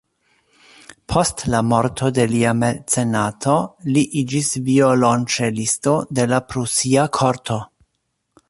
[1.13, 3.55] Post la morto de lia mecenato,
[3.93, 7.65] li iĝis violonĉelisto de la prusia korto.